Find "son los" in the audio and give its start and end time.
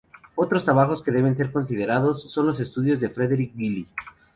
2.33-2.59